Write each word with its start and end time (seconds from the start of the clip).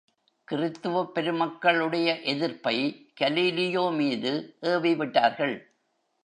கிறித்துவப் 0.47 1.11
பெருமக்களுடைய 1.15 2.21
எதிர்ப்பை 2.21 2.75
கலீலியோ 3.21 3.95
மீது 3.95 4.33
ஏவிவிட்டார்கள். 4.61 5.55